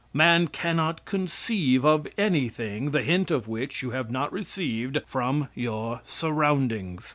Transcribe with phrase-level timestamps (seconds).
[0.13, 6.01] Man cannot conceive of anything the hint of which you have not received from your
[6.07, 7.07] surroundings.